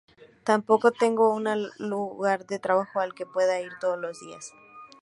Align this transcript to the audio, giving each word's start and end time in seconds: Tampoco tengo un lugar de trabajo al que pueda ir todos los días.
Tampoco 0.43 0.89
tengo 0.91 1.31
un 1.31 1.47
lugar 1.77 2.47
de 2.47 2.57
trabajo 2.57 3.01
al 3.01 3.13
que 3.13 3.27
pueda 3.27 3.61
ir 3.61 3.71
todos 3.79 3.99
los 3.99 4.19
días. 4.19 4.51